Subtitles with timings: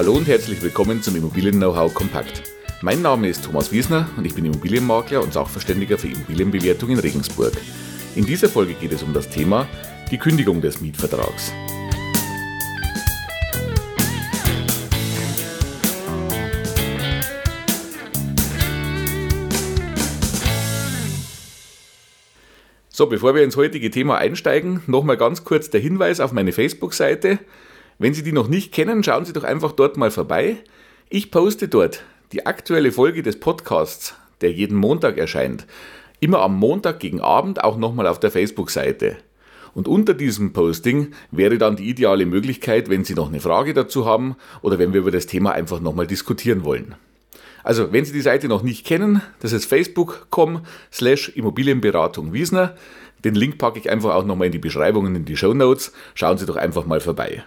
[0.00, 2.42] Hallo und herzlich willkommen zum Immobilien-Know-how Kompakt.
[2.80, 7.52] Mein Name ist Thomas Wiesner und ich bin Immobilienmakler und Sachverständiger für Immobilienbewertung in Regensburg.
[8.16, 9.68] In dieser Folge geht es um das Thema
[10.10, 11.52] die Kündigung des Mietvertrags.
[22.88, 27.40] So, bevor wir ins heutige Thema einsteigen, nochmal ganz kurz der Hinweis auf meine Facebook-Seite.
[28.00, 30.56] Wenn Sie die noch nicht kennen, schauen Sie doch einfach dort mal vorbei.
[31.10, 35.66] Ich poste dort die aktuelle Folge des Podcasts, der jeden Montag erscheint,
[36.18, 39.18] immer am Montag gegen Abend auch nochmal auf der Facebook-Seite.
[39.74, 44.06] Und unter diesem Posting wäre dann die ideale Möglichkeit, wenn Sie noch eine Frage dazu
[44.06, 46.94] haben oder wenn wir über das Thema einfach nochmal diskutieren wollen.
[47.62, 52.76] Also, wenn Sie die Seite noch nicht kennen, das ist facebook.com slash Immobilienberatung Wiesner.
[53.24, 55.92] Den Link packe ich einfach auch nochmal in die Beschreibungen in die Show Notes.
[56.14, 57.44] Schauen Sie doch einfach mal vorbei.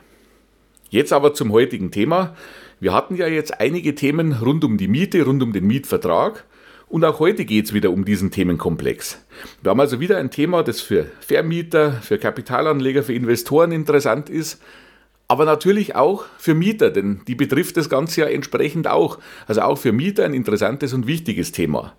[0.94, 2.36] Jetzt aber zum heutigen Thema.
[2.80, 6.46] Wir hatten ja jetzt einige Themen rund um die Miete, rund um den Mietvertrag.
[6.88, 9.18] Und auch heute geht es wieder um diesen Themenkomplex.
[9.64, 14.62] Wir haben also wieder ein Thema, das für Vermieter, für Kapitalanleger, für Investoren interessant ist,
[15.28, 19.18] aber natürlich auch für Mieter, denn die betrifft das Ganze ja entsprechend auch.
[19.48, 21.96] Also auch für Mieter ein interessantes und wichtiges Thema.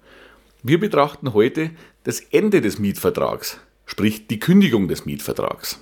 [0.63, 1.73] Wir betrachten heute
[2.05, 5.81] das Ende des Mietvertrags, sprich die Kündigung des Mietvertrags.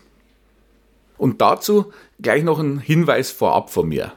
[1.23, 4.13] Und dazu gleich noch ein Hinweis vorab von mir.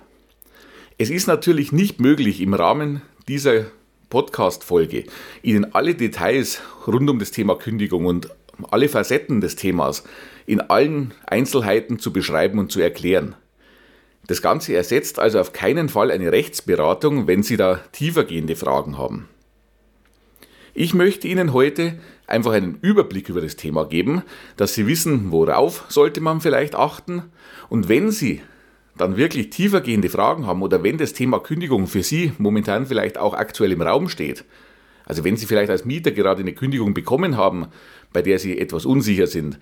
[0.98, 3.66] Es ist natürlich nicht möglich, im Rahmen dieser
[4.10, 5.04] Podcast-Folge
[5.44, 8.32] Ihnen alle Details rund um das Thema Kündigung und
[8.72, 10.04] alle Facetten des Themas
[10.48, 13.36] in allen Einzelheiten zu beschreiben und zu erklären.
[14.26, 19.30] Das Ganze ersetzt also auf keinen Fall eine Rechtsberatung, wenn Sie da tiefergehende Fragen haben.
[20.78, 24.24] Ich möchte Ihnen heute einfach einen Überblick über das Thema geben,
[24.58, 27.24] dass Sie wissen, worauf sollte man vielleicht achten.
[27.70, 28.42] Und wenn Sie
[28.98, 33.34] dann wirklich tiefergehende Fragen haben oder wenn das Thema Kündigung für Sie momentan vielleicht auch
[33.34, 34.44] aktuell im Raum steht,
[35.06, 37.68] also wenn Sie vielleicht als Mieter gerade eine Kündigung bekommen haben,
[38.12, 39.58] bei der Sie etwas unsicher sind,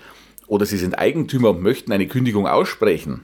[0.47, 3.23] oder Sie sind Eigentümer und möchten eine Kündigung aussprechen,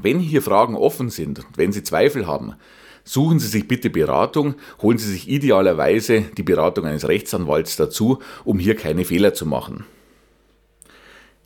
[0.00, 2.54] wenn hier Fragen offen sind, wenn Sie Zweifel haben,
[3.04, 8.58] suchen Sie sich bitte Beratung, holen Sie sich idealerweise die Beratung eines Rechtsanwalts dazu, um
[8.58, 9.84] hier keine Fehler zu machen.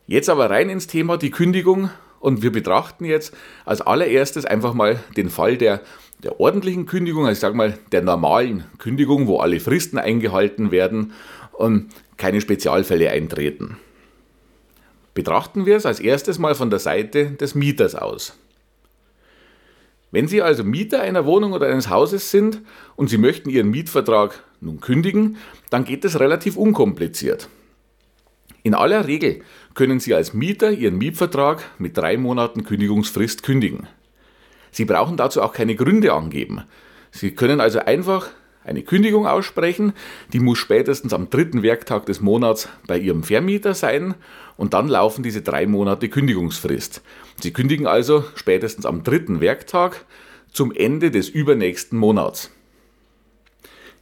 [0.07, 1.91] Jetzt aber rein ins Thema die Kündigung
[2.21, 3.35] und wir betrachten jetzt
[3.65, 5.81] als allererstes einfach mal den Fall der,
[6.23, 11.13] der ordentlichen Kündigung, also ich sage mal der normalen Kündigung, wo alle Fristen eingehalten werden
[11.53, 13.79] und keine Spezialfälle eintreten.
[15.15, 18.37] Betrachten wir es als erstes mal von der Seite des Mieters aus.
[20.17, 22.63] Wenn Sie also Mieter einer Wohnung oder eines Hauses sind
[22.97, 25.37] und Sie möchten Ihren Mietvertrag nun kündigen,
[25.69, 27.51] dann geht es relativ unkompliziert.
[28.63, 29.43] In aller Regel
[29.75, 33.89] können Sie als Mieter Ihren Mietvertrag mit drei Monaten Kündigungsfrist kündigen.
[34.71, 36.63] Sie brauchen dazu auch keine Gründe angeben.
[37.11, 38.31] Sie können also einfach
[38.67, 39.93] eine Kündigung aussprechen,
[40.33, 44.15] die muss spätestens am dritten Werktag des Monats bei Ihrem Vermieter sein
[44.57, 47.01] und dann laufen diese drei Monate Kündigungsfrist.
[47.41, 50.05] Sie kündigen also spätestens am dritten Werktag
[50.53, 52.51] zum Ende des übernächsten Monats.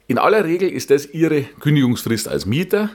[0.07, 2.91] In aller Regel ist das Ihre Kündigungsfrist als Mieter.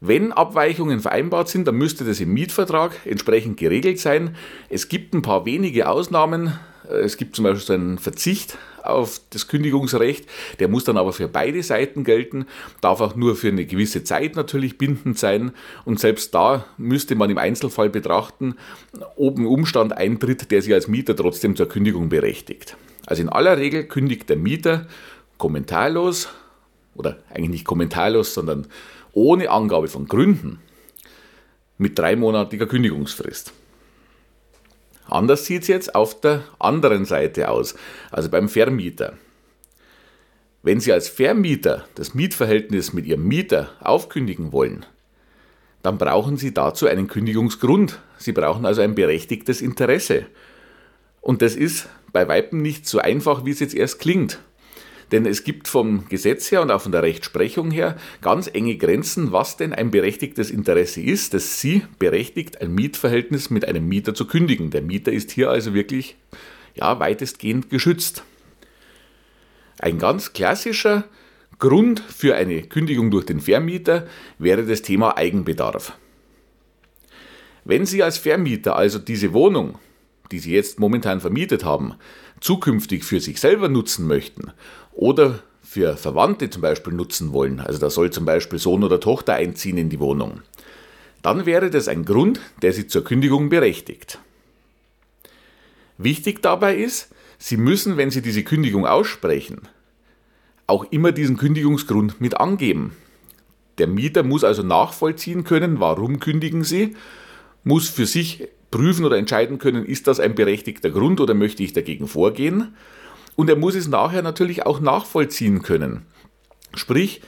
[0.00, 4.36] Wenn Abweichungen vereinbart sind, dann müsste das im Mietvertrag entsprechend geregelt sein.
[4.68, 6.58] Es gibt ein paar wenige Ausnahmen.
[6.88, 10.26] Es gibt zum Beispiel einen Verzicht auf das Kündigungsrecht,
[10.58, 12.46] der muss dann aber für beide Seiten gelten,
[12.80, 15.52] darf auch nur für eine gewisse Zeit natürlich bindend sein
[15.84, 18.56] und selbst da müsste man im Einzelfall betrachten,
[19.16, 22.76] ob ein Umstand eintritt, der Sie als Mieter trotzdem zur Kündigung berechtigt.
[23.06, 24.86] Also in aller Regel kündigt der Mieter
[25.38, 26.28] kommentarlos
[26.94, 28.66] oder eigentlich nicht kommentarlos, sondern
[29.12, 30.58] ohne Angabe von Gründen
[31.78, 33.52] mit dreimonatiger Kündigungsfrist.
[35.14, 37.76] Anders sieht es jetzt auf der anderen Seite aus,
[38.10, 39.12] also beim Vermieter.
[40.64, 44.84] Wenn Sie als Vermieter das Mietverhältnis mit Ihrem Mieter aufkündigen wollen,
[45.84, 48.00] dann brauchen Sie dazu einen Kündigungsgrund.
[48.18, 50.26] Sie brauchen also ein berechtigtes Interesse.
[51.20, 54.40] Und das ist bei Weitem nicht so einfach, wie es jetzt erst klingt.
[55.14, 59.30] Denn es gibt vom Gesetz her und auch von der Rechtsprechung her ganz enge Grenzen,
[59.30, 64.26] was denn ein berechtigtes Interesse ist, dass Sie berechtigt, ein Mietverhältnis mit einem Mieter zu
[64.26, 64.70] kündigen.
[64.70, 66.16] Der Mieter ist hier also wirklich
[66.74, 68.24] ja, weitestgehend geschützt.
[69.78, 71.04] Ein ganz klassischer
[71.60, 74.08] Grund für eine Kündigung durch den Vermieter
[74.40, 75.96] wäre das Thema Eigenbedarf.
[77.64, 79.78] Wenn Sie als Vermieter also diese Wohnung,
[80.32, 81.94] die Sie jetzt momentan vermietet haben,
[82.44, 84.52] zukünftig für sich selber nutzen möchten
[84.92, 89.32] oder für Verwandte zum Beispiel nutzen wollen, also da soll zum Beispiel Sohn oder Tochter
[89.32, 90.42] einziehen in die Wohnung,
[91.22, 94.18] dann wäre das ein Grund, der Sie zur Kündigung berechtigt.
[95.96, 97.08] Wichtig dabei ist,
[97.38, 99.62] Sie müssen, wenn Sie diese Kündigung aussprechen,
[100.66, 102.94] auch immer diesen Kündigungsgrund mit angeben.
[103.78, 106.94] Der Mieter muss also nachvollziehen können, warum kündigen Sie,
[107.64, 111.74] muss für sich prüfen oder entscheiden können, ist das ein berechtigter Grund oder möchte ich
[111.74, 112.74] dagegen vorgehen.
[113.36, 116.02] Und er muss es nachher natürlich auch nachvollziehen können.
[116.74, 117.20] Sprich,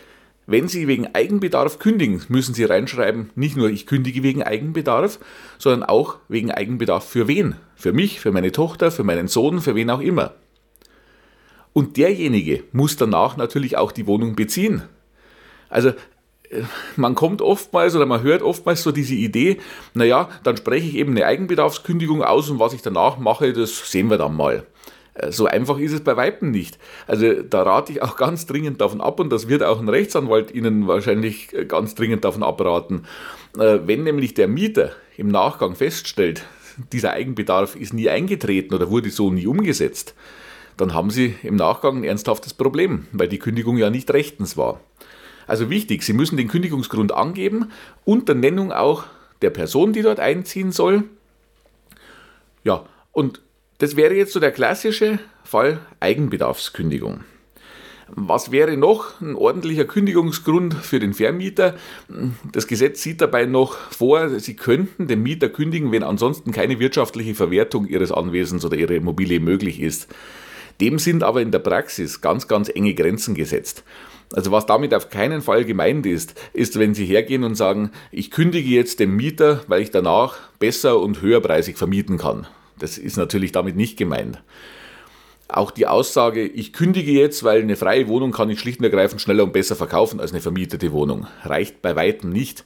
[0.48, 5.20] wenn Sie wegen Eigenbedarf kündigen, müssen Sie reinschreiben, nicht nur ich kündige wegen Eigenbedarf,
[5.56, 7.54] sondern auch wegen Eigenbedarf für wen?
[7.76, 10.34] Für mich, für meine Tochter, für meinen Sohn, für wen auch immer.
[11.72, 14.82] Und derjenige muss danach natürlich auch die Wohnung beziehen.
[15.68, 15.92] Also
[16.96, 19.58] man kommt oftmals oder man hört oftmals so diese Idee,
[19.94, 24.10] naja, dann spreche ich eben eine Eigenbedarfskündigung aus und was ich danach mache, das sehen
[24.10, 24.66] wir dann mal.
[25.14, 26.78] Äh, so einfach ist es bei Weitem nicht.
[27.06, 30.52] Also da rate ich auch ganz dringend davon ab und das wird auch ein Rechtsanwalt
[30.52, 33.06] Ihnen wahrscheinlich äh, ganz dringend davon abraten.
[33.58, 36.44] Äh, wenn nämlich der Mieter im Nachgang feststellt,
[36.92, 40.14] dieser Eigenbedarf ist nie eingetreten oder wurde so nie umgesetzt,
[40.76, 44.80] dann haben Sie im Nachgang ein ernsthaftes Problem, weil die Kündigung ja nicht rechtens war.
[45.46, 47.70] Also wichtig, Sie müssen den Kündigungsgrund angeben,
[48.04, 49.04] unter Nennung auch
[49.42, 51.04] der Person, die dort einziehen soll.
[52.64, 53.40] Ja, und
[53.78, 57.20] das wäre jetzt so der klassische Fall Eigenbedarfskündigung.
[58.08, 61.74] Was wäre noch ein ordentlicher Kündigungsgrund für den Vermieter?
[62.52, 67.34] Das Gesetz sieht dabei noch vor, Sie könnten den Mieter kündigen, wenn ansonsten keine wirtschaftliche
[67.34, 70.08] Verwertung Ihres Anwesens oder Ihrer Immobilie möglich ist.
[70.80, 73.84] Dem sind aber in der Praxis ganz, ganz enge Grenzen gesetzt.
[74.32, 78.30] Also was damit auf keinen Fall gemeint ist, ist, wenn Sie hergehen und sagen, ich
[78.30, 82.46] kündige jetzt dem Mieter, weil ich danach besser und höherpreisig vermieten kann.
[82.78, 84.42] Das ist natürlich damit nicht gemeint.
[85.48, 89.20] Auch die Aussage, ich kündige jetzt, weil eine freie Wohnung kann ich schlicht und ergreifend
[89.20, 92.64] schneller und besser verkaufen als eine vermietete Wohnung, reicht bei weitem nicht.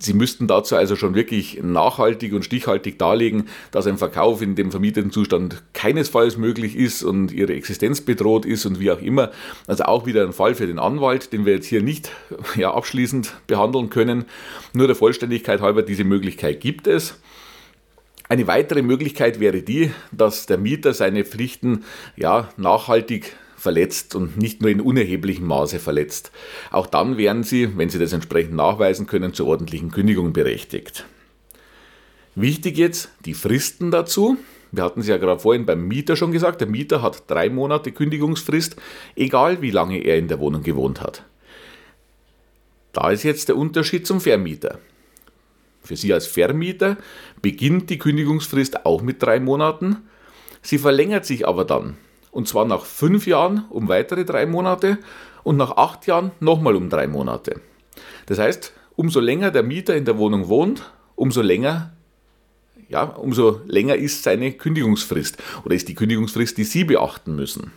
[0.00, 4.70] Sie müssten dazu also schon wirklich nachhaltig und stichhaltig darlegen, dass ein Verkauf in dem
[4.70, 9.32] vermieteten Zustand keinesfalls möglich ist und Ihre Existenz bedroht ist und wie auch immer.
[9.66, 12.12] Also auch wieder ein Fall für den Anwalt, den wir jetzt hier nicht
[12.56, 14.26] ja, abschließend behandeln können.
[14.72, 17.18] Nur der Vollständigkeit halber, diese Möglichkeit gibt es.
[18.28, 21.84] Eine weitere Möglichkeit wäre die, dass der Mieter seine Pflichten
[22.14, 26.30] ja, nachhaltig verletzt und nicht nur in unerheblichem Maße verletzt.
[26.70, 31.04] Auch dann wären Sie, wenn Sie das entsprechend nachweisen können, zur ordentlichen Kündigung berechtigt.
[32.34, 34.36] Wichtig jetzt die Fristen dazu.
[34.70, 37.90] Wir hatten es ja gerade vorhin beim Mieter schon gesagt, der Mieter hat drei Monate
[37.90, 38.76] Kündigungsfrist,
[39.16, 41.24] egal wie lange er in der Wohnung gewohnt hat.
[42.92, 44.78] Da ist jetzt der Unterschied zum Vermieter.
[45.82, 46.98] Für Sie als Vermieter
[47.40, 50.08] beginnt die Kündigungsfrist auch mit drei Monaten.
[50.62, 51.96] Sie verlängert sich aber dann.
[52.30, 54.98] Und zwar nach fünf Jahren um weitere drei Monate
[55.42, 57.60] und nach acht Jahren nochmal um drei Monate.
[58.26, 61.92] Das heißt, umso länger der Mieter in der Wohnung wohnt, umso länger,
[62.88, 67.72] ja, umso länger ist seine Kündigungsfrist oder ist die Kündigungsfrist, die Sie beachten müssen.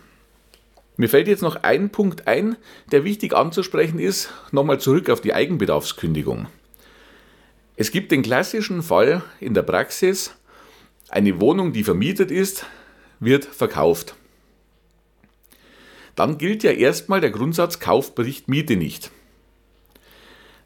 [0.96, 2.56] Mir fällt jetzt noch ein Punkt ein,
[2.90, 6.46] der wichtig anzusprechen ist, nochmal zurück auf die Eigenbedarfskündigung.
[7.76, 10.34] Es gibt den klassischen Fall in der Praxis,
[11.08, 12.66] eine Wohnung, die vermietet ist,
[13.20, 14.14] wird verkauft.
[16.14, 19.10] Dann gilt ja erstmal der Grundsatz Kauf bricht Miete nicht.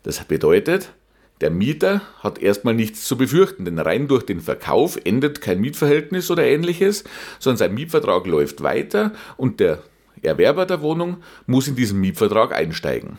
[0.03, 0.93] Das bedeutet,
[1.41, 6.31] der Mieter hat erstmal nichts zu befürchten, denn rein durch den Verkauf endet kein Mietverhältnis
[6.31, 7.05] oder ähnliches,
[7.39, 9.83] sondern sein Mietvertrag läuft weiter und der
[10.23, 13.19] Erwerber der Wohnung muss in diesen Mietvertrag einsteigen.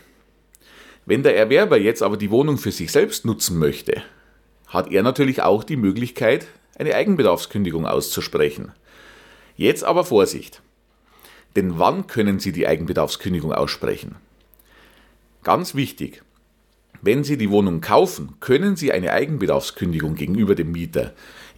[1.06, 4.02] Wenn der Erwerber jetzt aber die Wohnung für sich selbst nutzen möchte,
[4.68, 6.48] hat er natürlich auch die Möglichkeit,
[6.78, 8.72] eine Eigenbedarfskündigung auszusprechen.
[9.56, 10.62] Jetzt aber Vorsicht.
[11.58, 14.16] Denn wann können Sie die Eigenbedarfskündigung aussprechen?
[15.44, 16.22] Ganz wichtig.
[17.02, 21.16] Wenn Sie die Wohnung kaufen, können Sie eine Eigenbedarfskündigung gegenüber dem Mieter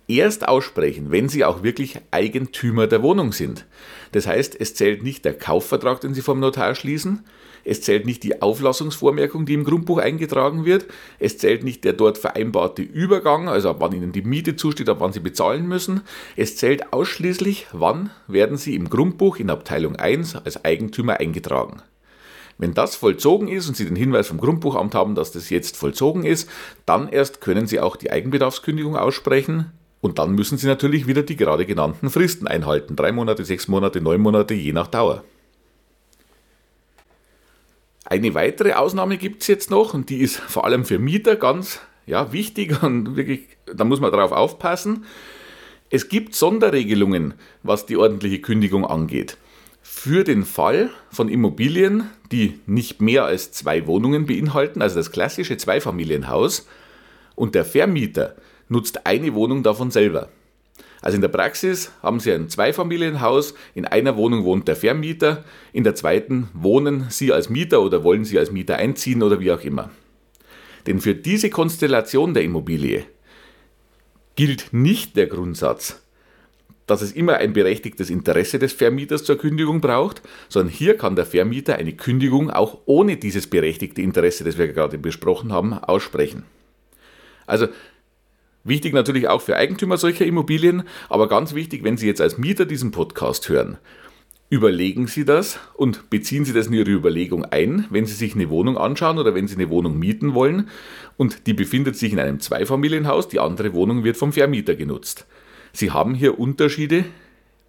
[0.08, 3.66] erst aussprechen, wenn Sie auch wirklich Eigentümer der Wohnung sind.
[4.14, 7.26] Das heißt, es zählt nicht der Kaufvertrag, den Sie vom Notar schließen,
[7.70, 10.88] es zählt nicht die Auflassungsvormerkung, die im Grundbuch eingetragen wird,
[11.20, 14.98] es zählt nicht der dort vereinbarte Übergang, also ab wann Ihnen die Miete zusteht, ab
[15.00, 16.02] wann Sie bezahlen müssen,
[16.36, 21.84] es zählt ausschließlich, wann werden Sie im Grundbuch in Abteilung 1 als Eigentümer eingetragen.
[22.58, 26.26] Wenn das vollzogen ist und Sie den Hinweis vom Grundbuchamt haben, dass das jetzt vollzogen
[26.26, 26.50] ist,
[26.86, 29.72] dann erst können Sie auch die Eigenbedarfskündigung aussprechen.
[30.02, 32.96] Und dann müssen Sie natürlich wieder die gerade genannten Fristen einhalten.
[32.96, 35.24] Drei Monate, sechs Monate, neun Monate, je nach Dauer.
[38.10, 41.80] Eine weitere Ausnahme gibt es jetzt noch und die ist vor allem für Mieter ganz
[42.08, 45.06] ja, wichtig und wirklich, da muss man darauf aufpassen.
[45.92, 49.38] Es gibt Sonderregelungen, was die ordentliche Kündigung angeht.
[49.84, 55.58] Für den Fall von Immobilien, die nicht mehr als zwei Wohnungen beinhalten, also das klassische
[55.58, 56.68] Zweifamilienhaus,
[57.36, 58.36] und der Vermieter
[58.70, 60.30] nutzt eine Wohnung davon selber.
[61.02, 65.84] Also in der Praxis haben Sie ein Zweifamilienhaus, in einer Wohnung wohnt der Vermieter, in
[65.84, 69.62] der zweiten wohnen Sie als Mieter oder wollen Sie als Mieter einziehen oder wie auch
[69.62, 69.92] immer.
[70.88, 73.06] Denn für diese Konstellation der Immobilie
[74.36, 76.02] gilt nicht der Grundsatz,
[76.88, 81.26] dass es immer ein berechtigtes Interesse des Vermieters zur Kündigung braucht, sondern hier kann der
[81.26, 86.44] Vermieter eine Kündigung auch ohne dieses berechtigte Interesse, das wir gerade besprochen haben, aussprechen.
[87.46, 87.68] Also
[88.70, 92.66] wichtig natürlich auch für Eigentümer solcher Immobilien, aber ganz wichtig, wenn Sie jetzt als Mieter
[92.66, 93.78] diesen Podcast hören,
[94.50, 98.50] überlegen Sie das und beziehen Sie das in Ihre Überlegung ein, wenn Sie sich eine
[98.50, 100.70] Wohnung anschauen oder wenn Sie eine Wohnung mieten wollen
[101.18, 105.26] und die befindet sich in einem Zweifamilienhaus, die andere Wohnung wird vom Vermieter genutzt.
[105.74, 107.06] Sie haben hier Unterschiede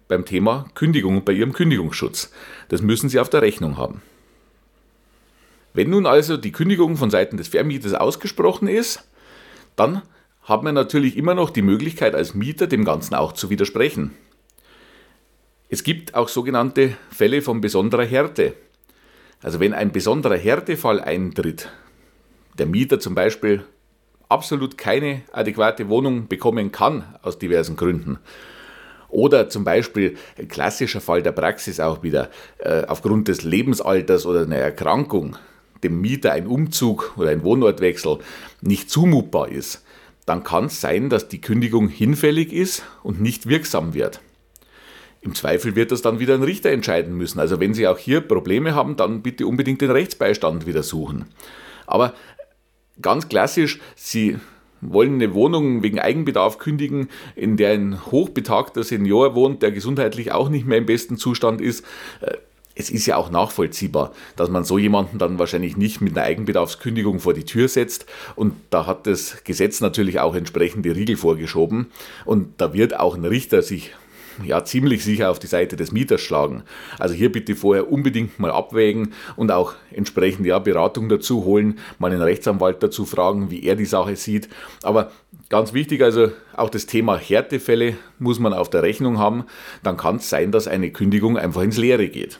[0.07, 2.31] beim Thema Kündigung und bei Ihrem Kündigungsschutz.
[2.69, 4.01] Das müssen Sie auf der Rechnung haben.
[5.73, 9.07] Wenn nun also die Kündigung von Seiten des Vermieters ausgesprochen ist,
[9.75, 10.01] dann
[10.51, 14.11] hat man natürlich immer noch die Möglichkeit als Mieter dem Ganzen auch zu widersprechen.
[15.69, 18.53] Es gibt auch sogenannte Fälle von besonderer Härte.
[19.41, 21.69] Also wenn ein besonderer Härtefall eintritt,
[22.59, 23.63] der Mieter zum Beispiel
[24.27, 28.19] absolut keine adäquate Wohnung bekommen kann, aus diversen Gründen.
[29.07, 32.29] Oder zum Beispiel ein klassischer Fall der Praxis auch wieder,
[32.59, 35.37] äh, aufgrund des Lebensalters oder einer Erkrankung
[35.83, 38.19] dem Mieter ein Umzug oder ein Wohnortwechsel
[38.61, 39.83] nicht zumutbar ist,
[40.31, 44.21] dann kann es sein, dass die Kündigung hinfällig ist und nicht wirksam wird.
[45.21, 47.39] Im Zweifel wird das dann wieder ein Richter entscheiden müssen.
[47.39, 51.25] Also wenn Sie auch hier Probleme haben, dann bitte unbedingt den Rechtsbeistand wieder suchen.
[51.85, 52.13] Aber
[53.01, 54.37] Ganz klassisch, Sie
[54.81, 60.49] wollen eine Wohnung wegen Eigenbedarf kündigen, in der ein hochbetagter Senior wohnt, der gesundheitlich auch
[60.49, 61.85] nicht mehr im besten Zustand ist.
[62.75, 67.19] Es ist ja auch nachvollziehbar, dass man so jemanden dann wahrscheinlich nicht mit einer Eigenbedarfskündigung
[67.19, 68.05] vor die Tür setzt.
[68.35, 71.91] Und da hat das Gesetz natürlich auch entsprechende Riegel vorgeschoben.
[72.25, 73.91] Und da wird auch ein Richter sich
[74.45, 76.63] ja, ziemlich sicher auf die Seite des Mieters schlagen.
[76.99, 82.11] Also hier bitte vorher unbedingt mal abwägen und auch entsprechend ja, Beratung dazu holen, mal
[82.11, 84.49] einen Rechtsanwalt dazu fragen, wie er die Sache sieht.
[84.83, 85.11] Aber
[85.49, 89.45] ganz wichtig, also auch das Thema Härtefälle muss man auf der Rechnung haben.
[89.83, 92.39] Dann kann es sein, dass eine Kündigung einfach ins Leere geht.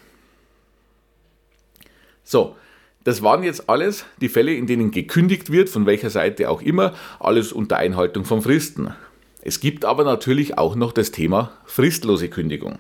[2.31, 2.55] So,
[3.03, 6.93] das waren jetzt alles die Fälle, in denen gekündigt wird, von welcher Seite auch immer,
[7.19, 8.93] alles unter Einhaltung von Fristen.
[9.41, 12.79] Es gibt aber natürlich auch noch das Thema fristlose Kündigung.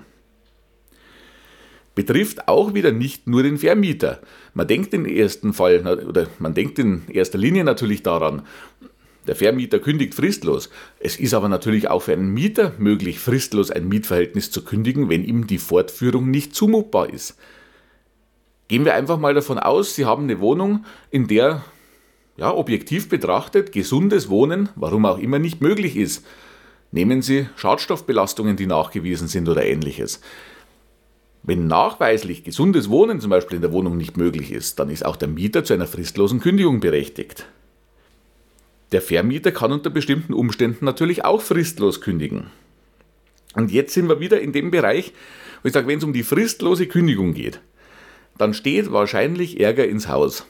[1.95, 4.21] Betrifft auch wieder nicht nur den Vermieter.
[4.53, 8.43] Man denkt im ersten Fall oder man denkt in erster Linie natürlich daran,
[9.27, 10.69] der Vermieter kündigt fristlos.
[11.01, 15.25] Es ist aber natürlich auch für einen Mieter möglich, fristlos ein Mietverhältnis zu kündigen, wenn
[15.25, 17.35] ihm die Fortführung nicht zumutbar ist.
[18.71, 21.65] Gehen wir einfach mal davon aus, Sie haben eine Wohnung, in der
[22.37, 26.25] ja, objektiv betrachtet gesundes Wohnen, warum auch immer, nicht möglich ist.
[26.93, 30.21] Nehmen Sie Schadstoffbelastungen, die nachgewiesen sind oder ähnliches.
[31.43, 35.17] Wenn nachweislich gesundes Wohnen zum Beispiel in der Wohnung nicht möglich ist, dann ist auch
[35.17, 37.47] der Mieter zu einer fristlosen Kündigung berechtigt.
[38.93, 42.45] Der Vermieter kann unter bestimmten Umständen natürlich auch fristlos kündigen.
[43.53, 45.11] Und jetzt sind wir wieder in dem Bereich,
[45.61, 47.59] wo ich sage, wenn es um die fristlose Kündigung geht,
[48.41, 50.47] dann steht wahrscheinlich Ärger ins Haus.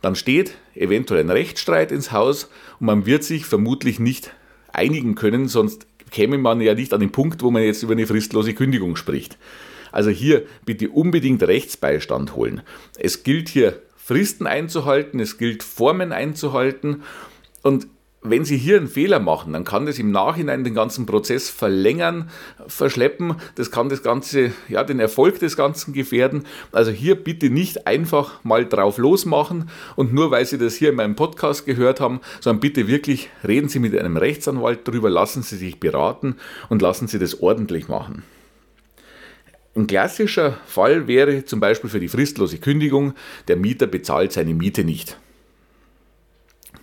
[0.00, 4.32] Dann steht eventuell ein Rechtsstreit ins Haus und man wird sich vermutlich nicht
[4.72, 8.06] einigen können, sonst käme man ja nicht an den Punkt, wo man jetzt über eine
[8.06, 9.38] fristlose Kündigung spricht.
[9.90, 12.62] Also hier bitte unbedingt Rechtsbeistand holen.
[12.96, 17.02] Es gilt hier Fristen einzuhalten, es gilt Formen einzuhalten
[17.62, 17.88] und
[18.30, 22.30] wenn Sie hier einen Fehler machen, dann kann das im Nachhinein den ganzen Prozess verlängern,
[22.66, 23.36] verschleppen.
[23.54, 26.44] Das kann das Ganze, ja, den Erfolg des Ganzen gefährden.
[26.72, 30.96] Also hier bitte nicht einfach mal drauf losmachen und nur weil Sie das hier in
[30.96, 35.56] meinem Podcast gehört haben, sondern bitte wirklich reden Sie mit einem Rechtsanwalt drüber, lassen Sie
[35.56, 36.36] sich beraten
[36.68, 38.22] und lassen Sie das ordentlich machen.
[39.76, 43.12] Ein klassischer Fall wäre zum Beispiel für die fristlose Kündigung,
[43.48, 45.18] der Mieter bezahlt seine Miete nicht.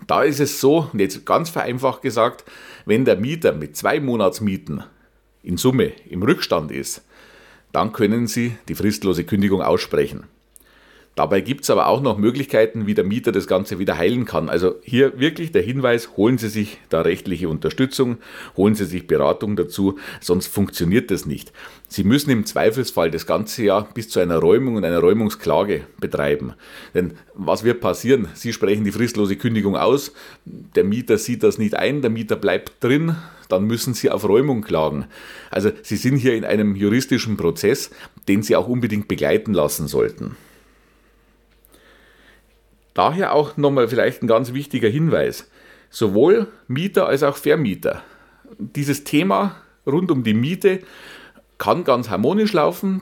[0.07, 2.43] Da ist es so, jetzt ganz vereinfacht gesagt,
[2.85, 4.83] wenn der Mieter mit zwei Monatsmieten
[5.43, 7.03] in Summe im Rückstand ist,
[7.71, 10.27] dann können Sie die fristlose Kündigung aussprechen.
[11.15, 14.49] Dabei gibt es aber auch noch Möglichkeiten, wie der Mieter das Ganze wieder heilen kann.
[14.49, 18.17] Also hier wirklich der Hinweis, holen Sie sich da rechtliche Unterstützung,
[18.57, 21.51] holen Sie sich Beratung dazu, sonst funktioniert das nicht.
[21.87, 26.53] Sie müssen im Zweifelsfall das ganze Jahr bis zu einer Räumung und einer Räumungsklage betreiben.
[26.95, 28.27] Denn was wird passieren?
[28.33, 30.13] Sie sprechen die fristlose Kündigung aus,
[30.45, 33.15] der Mieter sieht das nicht ein, der Mieter bleibt drin,
[33.49, 35.05] dann müssen Sie auf Räumung klagen.
[35.51, 37.91] Also Sie sind hier in einem juristischen Prozess,
[38.27, 40.35] den Sie auch unbedingt begleiten lassen sollten.
[42.93, 45.49] Daher auch nochmal vielleicht ein ganz wichtiger Hinweis.
[45.89, 48.01] Sowohl Mieter als auch Vermieter.
[48.57, 50.79] Dieses Thema rund um die Miete
[51.57, 53.01] kann ganz harmonisch laufen,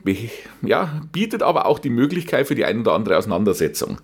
[0.62, 3.98] ja, bietet aber auch die Möglichkeit für die ein oder andere Auseinandersetzung.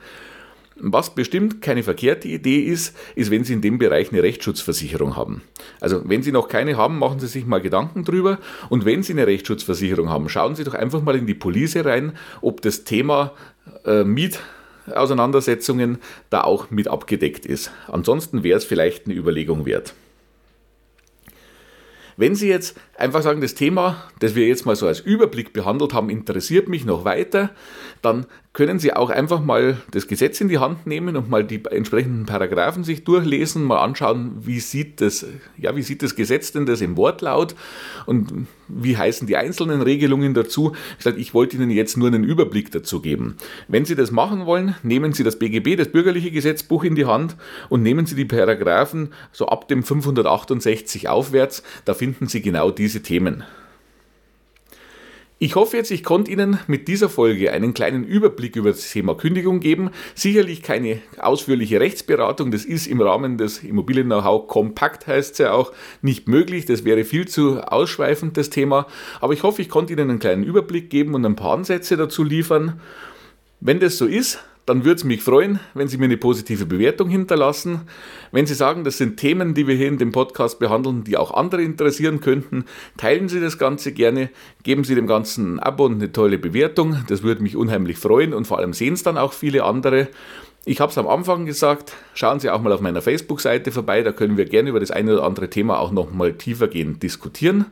[0.81, 5.43] Was bestimmt keine verkehrte Idee ist, ist, wenn Sie in dem Bereich eine Rechtsschutzversicherung haben.
[5.81, 8.39] Also wenn Sie noch keine haben, machen Sie sich mal Gedanken drüber.
[8.69, 12.13] Und wenn Sie eine Rechtsschutzversicherung haben, schauen Sie doch einfach mal in die Police rein,
[12.43, 13.33] ob das Thema
[13.85, 14.05] äh,
[14.89, 15.99] Mietauseinandersetzungen
[16.31, 17.71] da auch mit abgedeckt ist.
[17.87, 19.95] Ansonsten wäre es vielleicht eine Überlegung wert.
[22.17, 25.95] Wenn Sie jetzt einfach sagen, das Thema, das wir jetzt mal so als Überblick behandelt
[25.95, 27.51] haben, interessiert mich noch weiter,
[28.03, 28.27] dann
[28.59, 32.27] können Sie auch einfach mal das Gesetz in die Hand nehmen und mal die entsprechenden
[32.27, 35.25] Paragraphen sich durchlesen, mal anschauen, wie sieht das,
[35.57, 37.55] ja, wie sieht das Gesetz denn das im Wortlaut
[38.05, 40.73] und wie heißen die einzelnen Regelungen dazu.
[40.99, 43.37] Ich, sage, ich wollte Ihnen jetzt nur einen Überblick dazu geben.
[43.69, 47.37] Wenn Sie das machen wollen, nehmen Sie das BGB, das bürgerliche Gesetzbuch in die Hand
[47.69, 51.63] und nehmen Sie die Paragraphen so ab dem 568 aufwärts.
[51.85, 53.45] Da finden Sie genau diese Themen.
[55.41, 59.15] Ich hoffe jetzt, ich konnte Ihnen mit dieser Folge einen kleinen Überblick über das Thema
[59.15, 59.91] Kündigung geben.
[60.17, 65.73] Sicherlich keine ausführliche Rechtsberatung, das ist im Rahmen des Immobilien-Know-how kompakt, heißt es ja auch,
[66.03, 66.67] nicht möglich.
[66.67, 68.89] Das wäre viel zu ausschweifend, das Thema.
[69.21, 72.25] Aber ich hoffe, ich konnte Ihnen einen kleinen Überblick geben und ein paar Ansätze dazu
[72.25, 72.81] liefern.
[73.61, 77.09] Wenn das so ist, dann würde es mich freuen, wenn Sie mir eine positive Bewertung
[77.09, 77.83] hinterlassen.
[78.33, 81.33] Wenn Sie sagen, das sind Themen, die wir hier in dem Podcast behandeln, die auch
[81.33, 82.65] andere interessieren könnten,
[82.97, 84.31] teilen Sie das Ganze gerne,
[84.63, 87.05] geben Sie dem Ganzen ein Abo und eine tolle Bewertung.
[87.09, 90.09] Das würde mich unheimlich freuen und vor allem sehen es dann auch viele andere.
[90.65, 94.13] Ich habe es am Anfang gesagt, schauen Sie auch mal auf meiner Facebook-Seite vorbei, da
[94.13, 97.67] können wir gerne über das eine oder andere Thema auch noch mal tiefergehend diskutieren.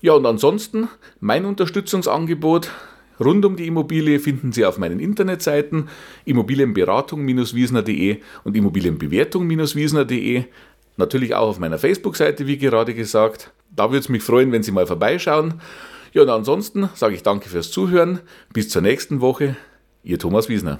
[0.00, 2.70] Ja, und ansonsten mein Unterstützungsangebot
[3.20, 5.88] Rund um die Immobilie finden Sie auf meinen Internetseiten
[6.24, 10.44] Immobilienberatung-wiesner.de und Immobilienbewertung-wiesner.de.
[10.96, 13.52] Natürlich auch auf meiner Facebook-Seite, wie gerade gesagt.
[13.74, 15.54] Da würde es mich freuen, wenn Sie mal vorbeischauen.
[16.12, 18.20] Ja, und ansonsten sage ich danke fürs Zuhören.
[18.52, 19.56] Bis zur nächsten Woche.
[20.04, 20.78] Ihr Thomas Wiesner.